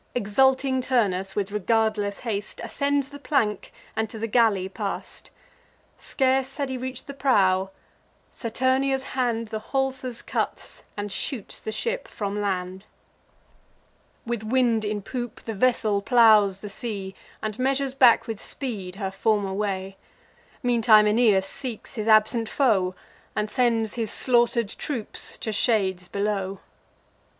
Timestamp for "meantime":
20.63-21.05